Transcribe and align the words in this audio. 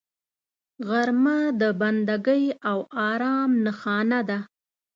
غرمه 0.87 1.39
د 1.61 1.63
بندګۍ 1.81 2.43
او 2.69 2.77
آرام 3.09 3.51
نښانه 3.65 4.19
ده 4.29 4.39